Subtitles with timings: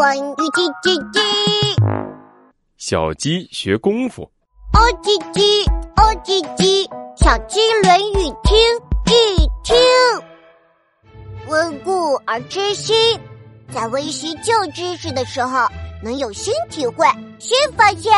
[0.00, 1.20] 关于叽叽叽，
[2.78, 4.22] 小鸡学功夫。
[4.22, 6.88] 哦叽叽，哦叽叽，
[7.18, 8.56] 小鸡论语听
[9.04, 9.76] 一听。
[11.48, 12.96] 温故而知新，
[13.74, 15.68] 在温习旧知识的时候，
[16.02, 17.06] 能有新体会、
[17.38, 18.10] 新发现。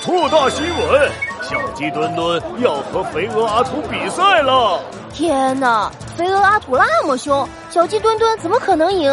[0.00, 1.12] 特大新闻！
[1.42, 4.80] 小鸡墩墩要和肥鹅阿土比赛了！
[5.12, 9.08] 天哪，肥鹅阿土那么凶，小鸡墩墩怎么可能赢？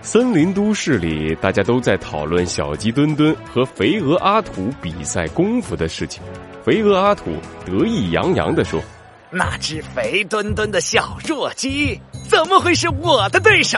[0.00, 6.22] 森林都市里，大家都在讨论小鸡墩墩和肥鹅阿土比赛功夫的事情。
[6.64, 8.80] 肥鹅阿土得意洋洋地说
[9.28, 13.76] ：“那只肥墩墩的小弱鸡，怎么会是我的对手？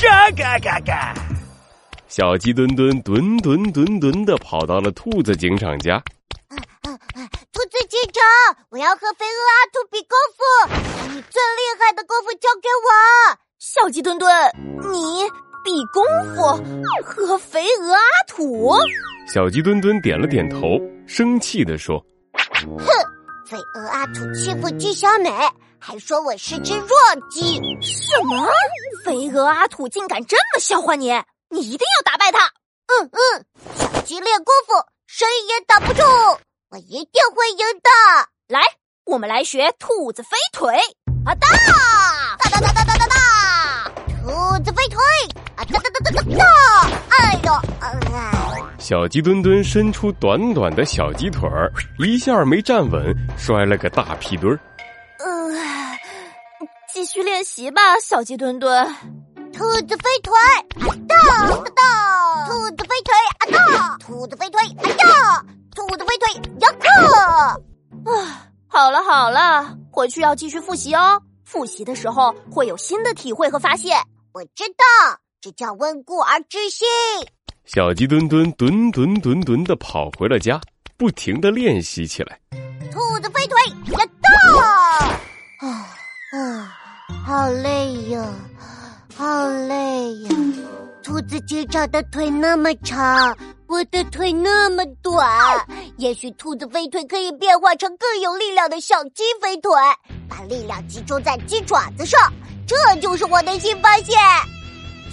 [0.00, 1.12] 嘎嘎嘎嘎！”
[2.06, 6.00] 小鸡墩墩墩墩墩墩的跑到了兔子警长家。
[7.50, 8.22] 兔子警长，
[8.70, 10.38] 我要和肥鹅阿土比功夫，
[10.96, 11.42] 把你最
[12.08, 13.38] 功夫交给我。
[13.58, 14.50] 小鸡墩墩，
[14.90, 15.28] 你
[15.62, 16.02] 比功
[16.34, 16.42] 夫
[17.04, 18.72] 和肥鹅阿土？
[19.30, 20.58] 小鸡墩墩点了点头，
[21.06, 22.02] 生气地说
[22.78, 22.86] ：“哼，
[23.46, 25.30] 肥鹅阿土欺负鸡小美，
[25.78, 26.88] 还说我是只弱
[27.28, 27.60] 鸡。
[27.82, 28.48] 什么？
[29.04, 31.12] 肥鹅阿土竟敢这么笑话你？
[31.50, 32.46] 你一定要打败他！
[32.86, 33.44] 嗯嗯，
[33.76, 34.72] 小鸡练功夫，
[35.06, 36.00] 谁也挡不住。”
[36.72, 37.90] 我一定会赢的！
[38.48, 38.62] 来，
[39.04, 40.78] 我们来学兔子飞腿！
[41.24, 41.48] 啊哒，
[42.38, 43.16] 哒哒哒哒哒哒哒，
[44.22, 44.98] 兔子飞腿，
[45.56, 46.44] 啊哒哒哒哒哒哒，
[47.10, 54.58] 哎呦，小鸡墩墩伸出短短的小鸡腿儿，一下没站稳，摔了个大屁墩儿。
[55.18, 55.98] 呃，
[56.92, 58.86] 继续练习吧，小鸡墩墩。
[59.52, 60.34] 兔子飞腿，
[60.80, 61.16] 啊哒
[61.48, 61.97] 哒哒。
[69.18, 71.20] 好了，回去要继续复习哦。
[71.44, 73.98] 复习的时候会有新的体会和发现。
[74.32, 76.86] 我知道，这叫温故而知新。
[77.64, 80.60] 小鸡墩墩墩墩墩墩的跑回了家，
[80.96, 82.38] 不停的练习起来。
[82.92, 83.58] 兔子飞腿，
[83.92, 85.66] 呀到！
[85.66, 85.88] 啊
[86.38, 86.76] 啊，
[87.26, 88.24] 好累呀，
[89.16, 90.30] 好累呀！
[91.02, 93.36] 兔子警长的腿那么长。
[93.66, 95.28] 我的腿那么短，
[95.98, 99.72] 也许兔子飞腿可以变化成更有力量的小鸡飞腿，
[100.30, 102.32] 把力量集中在鸡爪子上，
[102.68, 104.16] 这就是我的新发现。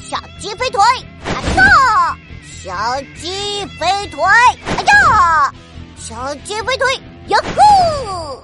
[0.07, 0.79] 小鸡飞腿，
[1.25, 2.17] 啊呀！
[2.63, 5.51] 小鸡飞腿，哎呀！
[5.97, 6.93] 小鸡飞腿，
[7.29, 8.39] 呀呼！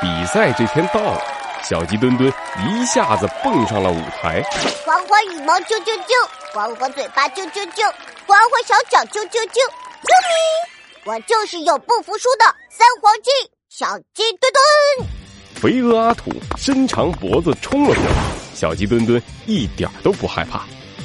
[0.00, 1.20] 比赛这天到了，
[1.62, 2.32] 小鸡墩墩
[2.66, 4.42] 一下子蹦上了舞台。
[4.86, 7.84] 花花羽毛啾啾啾，花花嘴巴啾啾啾。
[8.26, 10.73] 花花小脚啾啾啾，啾咪！
[11.06, 13.30] 我就是有不服输的三黄鸡
[13.68, 15.08] 小鸡墩墩。
[15.54, 18.10] 肥鹅阿土伸长脖子冲了过来，
[18.54, 20.64] 小鸡墩墩一点都不害怕。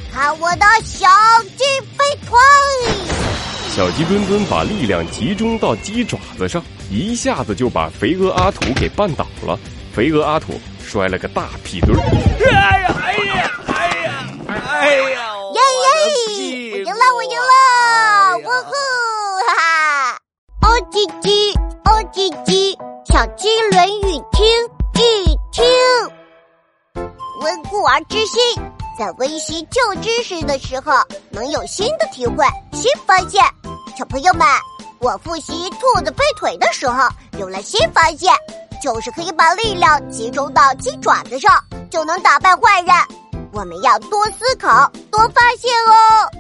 [0.10, 1.06] 看我的小
[1.58, 1.66] 鸡
[1.98, 2.38] 飞腿！
[3.76, 9.60] 小鸡墩墩把力量集中到鸡爪子上，一下子就把肥鹅阿土给绊倒了。
[9.94, 12.02] 肥鹅阿土摔了个大屁墩儿。
[23.20, 24.48] 小鸡论语听
[24.94, 25.62] 一听。
[27.42, 28.40] 温故而知新，
[28.98, 30.94] 在温习旧知识的时候，
[31.30, 33.44] 能有新的体会、新发现。
[33.98, 34.48] 小朋友们，
[35.00, 38.34] 我复习兔子飞腿的时候，有了新发现，
[38.82, 42.96] 就是可以把力量集中到鸡爪子上，就能打败坏人。
[43.52, 46.39] 我们要多思考，多发现哦。